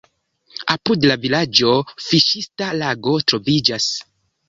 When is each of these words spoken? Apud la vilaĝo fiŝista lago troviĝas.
Apud 0.75 1.05
la 1.11 1.17
vilaĝo 1.27 1.75
fiŝista 2.07 2.73
lago 2.83 3.19
troviĝas. 3.29 3.97